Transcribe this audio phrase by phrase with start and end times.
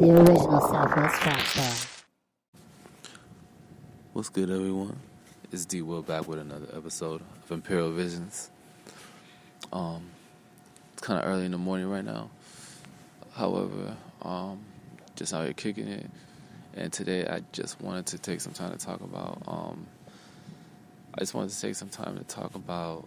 [0.00, 1.76] the original Southwest Trap.
[4.14, 4.98] What's good, everyone?
[5.52, 8.50] It's D Will back with another episode of Imperial Visions.
[9.74, 10.04] Um,
[10.94, 12.30] it's kind of early in the morning right now.
[13.34, 14.60] However, um,
[15.16, 16.08] just out here kicking it.
[16.74, 19.42] And today, I just wanted to take some time to talk about.
[19.46, 19.86] Um,
[21.14, 23.06] I just wanted to take some time to talk about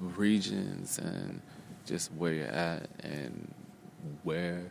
[0.00, 1.40] regions and
[1.86, 3.54] just where you're at and
[4.24, 4.62] where,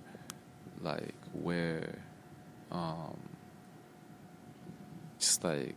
[0.81, 1.97] like, where,
[2.71, 3.17] um,
[5.17, 5.75] just like,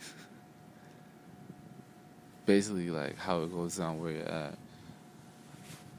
[2.46, 4.56] basically, like, how it goes down where you're at.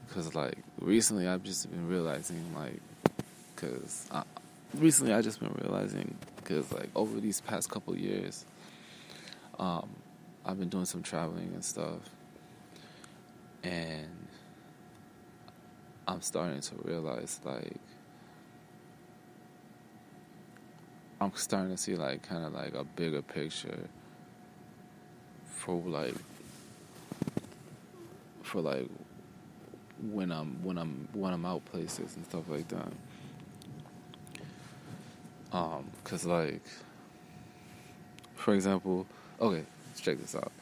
[0.08, 2.80] Because, like, recently I've just been realizing, like,
[3.54, 4.06] because
[4.74, 8.44] recently I just been realizing, because, like, over these past couple years,
[9.58, 9.88] um,
[10.44, 12.00] I've been doing some traveling and stuff
[13.62, 13.91] and
[16.12, 17.76] I'm starting to realize like
[21.22, 23.88] I'm starting to see like kind of like a bigger picture
[25.46, 26.14] for like
[28.42, 28.88] for like
[30.10, 32.92] when I'm when I'm when I'm out places and stuff like that.
[35.52, 36.62] Um, cause like,
[38.34, 39.06] for example,
[39.40, 40.52] okay, let's check this out.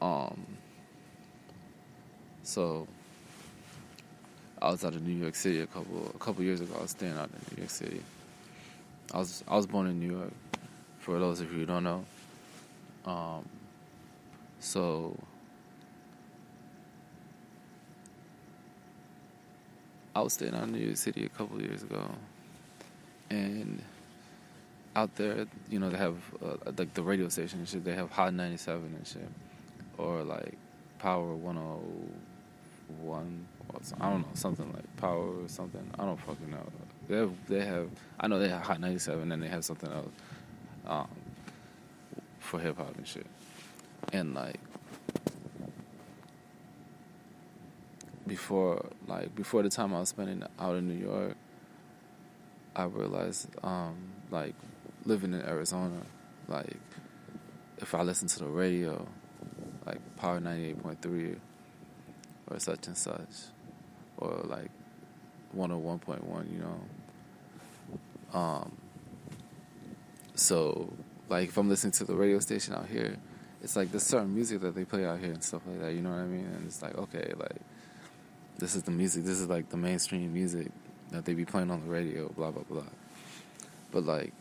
[0.00, 0.46] Um,
[2.44, 2.86] so
[4.64, 6.74] I was out of New York City a couple a couple years ago.
[6.78, 8.00] I was staying out in New York City.
[9.12, 10.32] I was I was born in New York.
[11.00, 12.02] For those of you who don't know,
[13.04, 13.46] um,
[14.60, 15.18] so
[20.16, 22.10] I was staying out in New York City a couple years ago,
[23.28, 23.82] and
[24.96, 27.84] out there, you know, they have uh, like the radio station and shit.
[27.84, 29.28] They have Hot 97 and shit,
[29.98, 30.56] or like
[30.98, 34.00] Power 101 one.
[34.00, 35.88] I don't know something like Power or something.
[35.98, 36.66] I don't fucking know.
[37.08, 40.08] They have, they have I know they have Hot 97 and they have something else
[40.86, 41.08] um,
[42.40, 43.26] for hip hop and shit.
[44.12, 44.60] And like
[48.26, 51.36] before like before the time I was spending out in New York,
[52.74, 53.96] I realized um,
[54.30, 54.54] like
[55.04, 56.02] living in Arizona,
[56.48, 56.76] like
[57.78, 59.06] if I listen to the radio,
[59.86, 61.36] like Power 98.3
[62.50, 63.50] or such and such,
[64.18, 64.70] or like
[65.56, 68.38] 101.1, you know.
[68.38, 68.72] Um,
[70.34, 70.92] so,
[71.28, 73.16] like, if I'm listening to the radio station out here,
[73.62, 76.00] it's like there's certain music that they play out here and stuff like that, you
[76.00, 76.46] know what I mean?
[76.46, 77.60] And it's like, okay, like,
[78.58, 80.70] this is the music, this is like the mainstream music
[81.12, 82.82] that they be playing on the radio, blah, blah, blah.
[83.92, 84.32] But, like,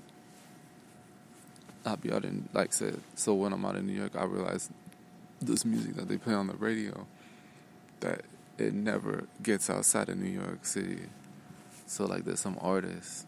[1.86, 4.70] I'll be out in, like said, so when I'm out in New York, I realize
[5.42, 7.06] this music that they play on the radio
[8.00, 8.22] that
[8.58, 11.08] it never gets outside of New York City.
[11.86, 13.26] So like there's some artists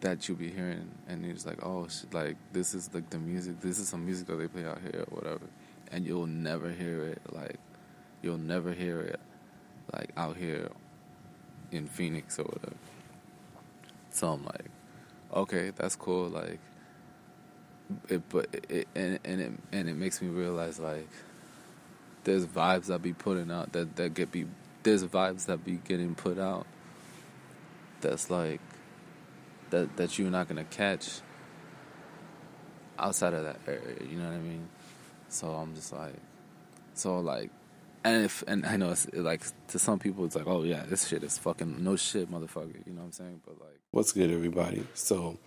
[0.00, 3.60] that you'll be hearing and you're like, oh, like this is like the music.
[3.60, 5.46] This is some music that they play out here or whatever,
[5.90, 7.22] and you'll never hear it.
[7.30, 7.56] Like
[8.22, 9.20] you'll never hear it
[9.92, 10.68] like out here
[11.70, 12.76] in Phoenix or whatever.
[14.10, 14.66] So I'm like,
[15.34, 16.28] okay, that's cool.
[16.28, 16.58] Like,
[18.08, 21.08] it, but it, and and it and it makes me realize like
[22.24, 24.46] there's vibes that be putting out that that get be
[24.82, 26.66] there's vibes that be getting put out
[28.00, 28.60] that's like
[29.70, 31.20] that that you're not gonna catch
[32.98, 33.96] outside of that area.
[34.08, 34.68] You know what I mean?
[35.28, 36.14] So I'm just like,
[36.94, 37.50] so like,
[38.04, 41.08] and if and I know it's like to some people it's like, oh yeah, this
[41.08, 42.86] shit is fucking no shit, motherfucker.
[42.86, 43.40] You know what I'm saying?
[43.44, 44.86] But like, what's good, everybody?
[44.94, 45.38] So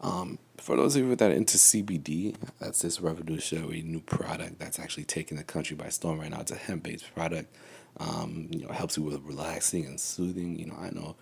[0.00, 4.78] um, for those of you that are into CBD, that's this revolutionary new product that's
[4.78, 6.40] actually taking the country by storm right now.
[6.40, 7.54] It's a hemp-based product.
[7.98, 10.58] Um, you know, helps you with relaxing and soothing.
[10.58, 11.16] You know, I know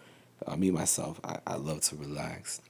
[0.47, 2.60] uh, me myself, I, I love to relax.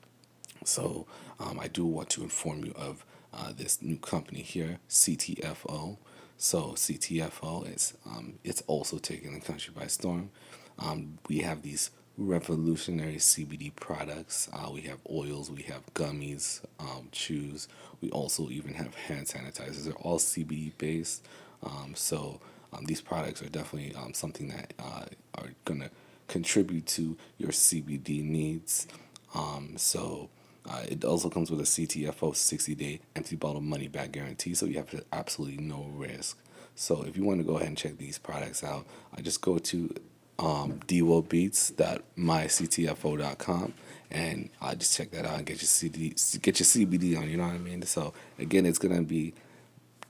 [0.64, 1.06] So
[1.38, 5.98] um, I do want to inform you of uh, this new company here, CTFO.
[6.38, 10.30] So CTFO is um, it's also taking the country by storm.
[10.78, 11.90] Um, we have these
[12.22, 14.48] revolutionary CBD products.
[14.52, 17.68] Uh, we have oils, we have gummies, um, chews.
[18.00, 19.84] We also even have hand sanitizers.
[19.84, 21.26] They're all CBD based.
[21.62, 22.40] Um, so
[22.72, 25.04] um, these products are definitely um, something that uh,
[25.36, 25.90] are going to
[26.28, 28.86] contribute to your CBD needs.
[29.34, 30.30] Um, so
[30.68, 34.54] uh, it also comes with a CTFO 60 day empty bottle money back guarantee.
[34.54, 36.38] So you have absolutely no risk.
[36.74, 38.86] So if you want to go ahead and check these products out,
[39.16, 39.94] I just go to
[40.38, 43.74] um, dwillbeats.myctfo.com
[44.10, 46.10] and I just check that out and get your CD,
[46.42, 47.30] get your CBD on.
[47.30, 47.80] You know what I mean?
[47.82, 49.32] So again, it's gonna be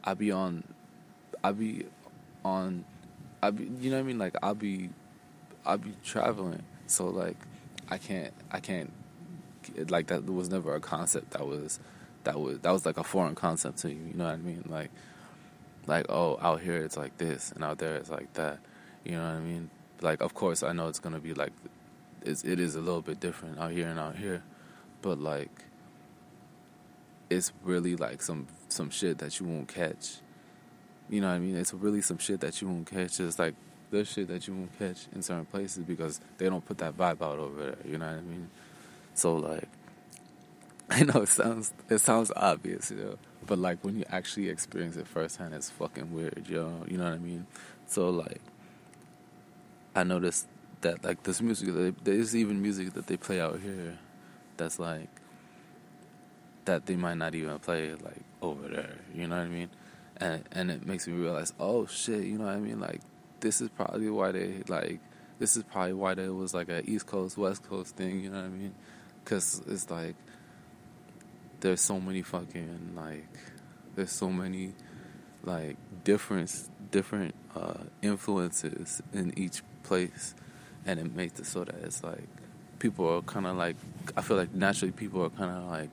[0.02, 0.64] I'll be on,
[1.44, 1.86] I'll be
[2.44, 2.84] on,
[3.42, 4.18] I'll be you know what I mean.
[4.18, 4.90] Like I'll be,
[5.64, 7.36] I'll be traveling, so like
[7.88, 8.92] I can't I can't
[9.88, 11.78] like that was never a concept that was
[12.24, 14.00] that was that was like a foreign concept to you.
[14.12, 14.64] You know what I mean?
[14.68, 14.90] Like
[15.86, 18.58] like oh out here it's like this and out there it's like that.
[19.04, 19.70] You know what I mean?
[20.00, 21.52] Like of course I know it's gonna be like
[22.22, 24.42] it's, it is a little bit different out here and out here,
[25.02, 25.64] but like
[27.30, 30.16] it's really like some some shit that you won't catch.
[31.08, 31.56] You know what I mean?
[31.56, 33.20] It's really some shit that you won't catch.
[33.20, 33.54] It's like
[33.90, 37.22] there's shit that you won't catch in certain places because they don't put that vibe
[37.22, 37.76] out over there.
[37.84, 38.50] You know what I mean?
[39.14, 39.68] So like,
[40.90, 44.96] I know it sounds it sounds obvious, you know, but like when you actually experience
[44.96, 46.84] it firsthand, it's fucking weird, yo.
[46.86, 47.46] You know what I mean?
[47.86, 48.40] So like,
[49.94, 50.46] I noticed
[50.80, 53.98] that like this music, there's even music that they play out here,
[54.56, 55.08] that's like
[56.64, 58.96] that they might not even play like over there.
[59.14, 59.70] You know what I mean?
[60.16, 62.80] And and it makes me realize, oh shit, you know what I mean?
[62.80, 63.00] Like
[63.40, 65.00] this is probably why they like
[65.38, 68.20] this is probably why there was like a East Coast West Coast thing.
[68.20, 68.74] You know what I mean?
[69.22, 70.16] Because it's like
[71.60, 73.26] there's so many fucking like
[73.94, 74.74] there's so many
[75.42, 76.52] like different
[76.90, 80.34] different uh, influences in each place,
[80.86, 82.28] and it makes it so that it's like
[82.78, 83.76] people are kind of like
[84.16, 85.90] I feel like naturally people are kind of like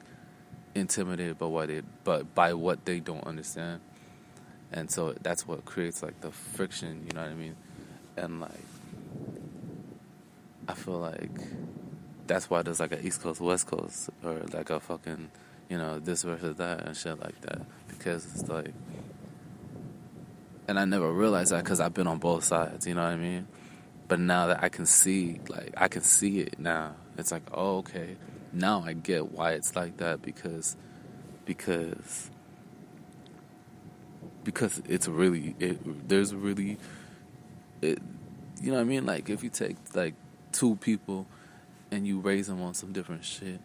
[0.76, 3.82] intimidated by what they but by what they don't understand,
[4.72, 7.06] and so that's what creates like the friction.
[7.08, 7.56] You know what I mean?
[8.18, 8.52] And like
[10.68, 11.32] I feel like
[12.28, 15.30] that's why there's like an East Coast West Coast or like a fucking
[15.70, 18.74] you know this versus that and shit like that because it's like
[20.68, 22.88] and I never realized that because I've been on both sides.
[22.88, 23.48] You know what I mean?
[24.08, 26.96] But now that I can see, like, I can see it now.
[27.20, 28.18] It's like, oh, okay
[28.56, 30.78] now I get why it's like that because
[31.44, 32.32] because
[34.44, 36.78] because it's really it there's really
[37.82, 38.00] it
[38.62, 40.16] you know what I mean like if you take like
[40.52, 41.28] two people
[41.92, 43.60] and you raise them on some different shit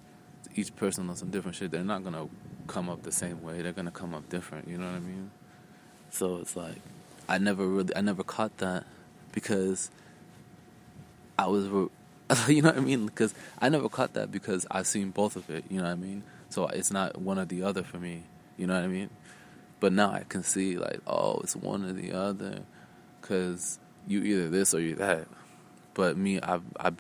[0.54, 2.28] each person on some different shit they're not gonna
[2.66, 5.30] come up the same way they're gonna come up different you know what I mean
[6.10, 6.76] so it's like
[7.28, 8.84] I never really I never caught that
[9.32, 9.90] because
[11.38, 11.68] I was
[12.48, 13.06] you know what I mean?
[13.06, 15.64] Because I never caught that because I've seen both of it.
[15.68, 16.22] You know what I mean?
[16.48, 18.24] So it's not one or the other for me.
[18.56, 19.10] You know what I mean?
[19.80, 22.62] But now I can see like, oh, it's one or the other,
[23.20, 25.26] because you either this or you that.
[25.94, 26.96] But me, I've I've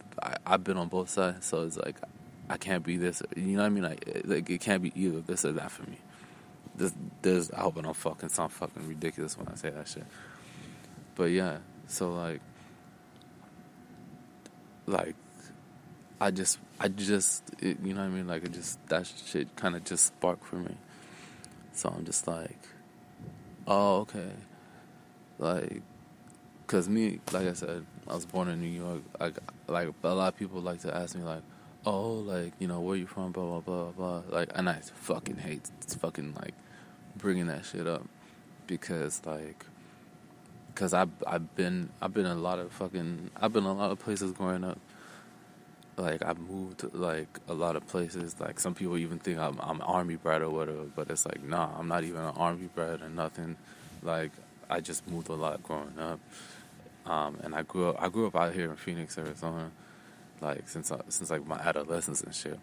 [0.46, 1.96] I've been on both sides, so it's like
[2.50, 3.22] I can't be this.
[3.36, 3.84] You know what I mean?
[3.84, 5.98] Like, like it can't be either this or that for me.
[6.74, 6.92] This,
[7.22, 7.50] there's.
[7.52, 10.04] I hope I don't fucking sound fucking ridiculous when I say that shit.
[11.14, 12.40] But yeah, so like
[14.86, 15.14] like
[16.20, 19.54] I just I just it, you know what I mean like it just that shit
[19.56, 20.74] kind of just sparked for me.
[21.72, 22.58] So I'm just like,
[23.66, 24.30] oh okay,
[25.38, 25.82] like,
[26.66, 29.02] cause me like I said I was born in New York.
[29.18, 29.38] Like
[29.68, 31.42] like a lot of people like to ask me like,
[31.86, 35.36] oh like you know where you from blah blah blah blah like and I fucking
[35.36, 35.62] hate
[35.98, 36.54] fucking like
[37.16, 38.06] bringing that shit up
[38.66, 39.64] because like
[40.80, 43.98] because I've I've been I've been a lot of fucking I've been a lot of
[43.98, 44.78] places growing up.
[45.96, 48.36] Like I've moved like a lot of places.
[48.40, 51.70] Like some people even think I'm I'm army bred or whatever, but it's like nah,
[51.78, 53.56] I'm not even an army bred or nothing.
[54.02, 54.32] Like
[54.70, 56.20] I just moved a lot growing up,
[57.04, 59.70] um, and I grew up I grew up out here in Phoenix, Arizona,
[60.40, 62.58] like since uh, since like my adolescence and shit.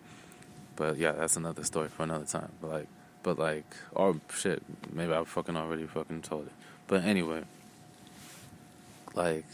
[0.76, 2.52] But yeah, that's another story for another time.
[2.62, 2.88] But like,
[3.24, 6.54] but like, or shit, maybe I fucking already fucking told it.
[6.88, 7.44] But anyway
[9.18, 9.46] like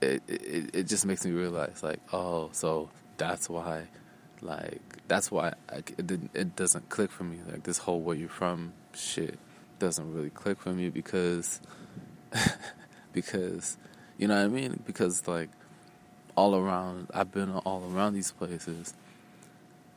[0.00, 2.88] it, it it just makes me realize like oh so
[3.18, 3.86] that's why
[4.40, 8.28] like that's why I, it it doesn't click for me like this whole where you're
[8.28, 9.38] from shit
[9.78, 11.60] doesn't really click for me because
[13.12, 13.76] because
[14.16, 15.50] you know what I mean because like
[16.36, 18.94] all around I've been all around these places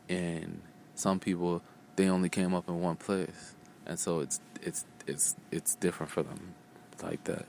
[0.08, 0.62] and
[0.96, 1.62] some people
[1.96, 3.56] they only came up in one place
[3.86, 6.54] and so it's it's it's it's different for them
[7.04, 7.46] like that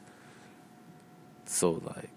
[1.50, 2.10] so like,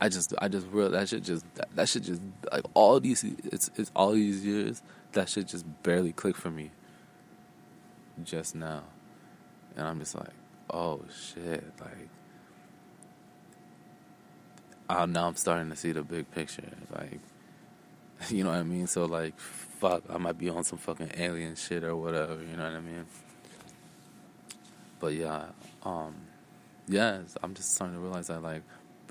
[0.00, 3.24] I just I just real that should just that, that should just like all these
[3.24, 4.80] it's it's all these years
[5.12, 6.70] that should just barely click for me.
[8.22, 8.84] Just now,
[9.76, 10.30] and I'm just like,
[10.70, 11.02] oh
[11.34, 12.08] shit, like.
[14.88, 17.20] Uh, now I'm starting to see the big picture, like,
[18.30, 18.86] you know what I mean.
[18.86, 22.64] So like, fuck, I might be on some fucking alien shit or whatever, you know
[22.64, 23.06] what I mean.
[25.00, 25.46] But yeah,
[25.82, 26.14] um,
[26.88, 28.62] yeah, I'm just starting to realize that like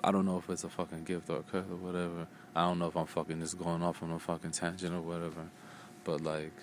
[0.03, 2.27] I don't know if it's a fucking gift or a curse or whatever.
[2.55, 5.49] I don't know if I'm fucking just going off on a fucking tangent or whatever.
[6.03, 6.53] But like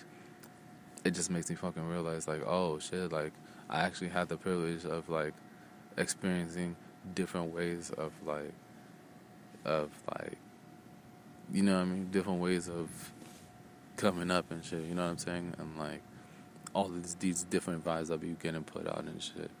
[1.03, 3.33] it just makes me fucking realize like, oh shit, like
[3.69, 5.33] I actually had the privilege of like
[5.97, 6.75] experiencing
[7.13, 8.53] different ways of like
[9.65, 10.37] of like
[11.51, 13.11] you know I mean, different ways of
[13.97, 15.53] coming up and shit, you know what I'm saying?
[15.57, 16.01] And like
[16.73, 19.51] all these these different vibes that be getting put out and shit.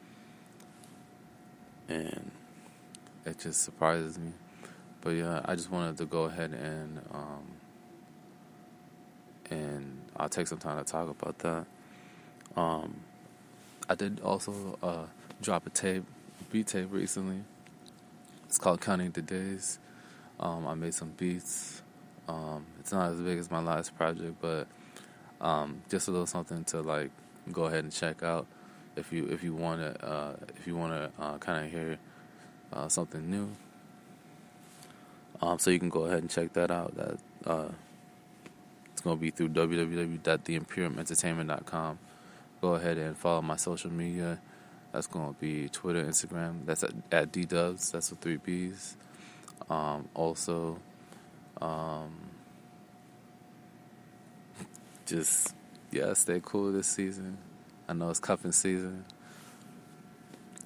[1.87, 2.31] And
[3.25, 4.31] it just surprises me.
[5.01, 7.43] But yeah, I just wanted to go ahead and um
[9.49, 11.65] and I'll take some time to talk about that.
[12.55, 12.95] Um
[13.89, 15.05] I did also uh
[15.41, 16.05] drop a tape,
[16.51, 17.43] beat tape recently.
[18.45, 19.79] It's called Counting the Days.
[20.39, 21.81] Um, I made some beats.
[22.27, 24.67] Um, it's not as big as my last project, but
[25.41, 27.09] um, just a little something to like
[27.51, 28.45] go ahead and check out
[28.95, 31.97] if you if you want to uh, if you want to uh, kind of hear
[32.71, 33.49] uh, something new.
[35.41, 36.95] Um, so you can go ahead and check that out.
[36.95, 37.67] That uh,
[38.91, 41.99] it's gonna be through www.theimperiumentertainment.com.
[42.61, 44.39] Go ahead and follow my social media.
[44.93, 46.65] That's gonna be Twitter, Instagram.
[46.65, 47.91] That's at, at ddubs.
[47.91, 48.95] That's with three B's.
[49.69, 50.79] Um, also,
[51.61, 52.15] um,
[55.05, 55.55] just
[55.91, 57.37] yeah, stay cool this season.
[57.87, 59.05] I know it's cuffing season.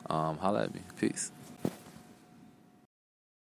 [0.10, 0.82] Um, holla at me.
[1.00, 1.32] Peace.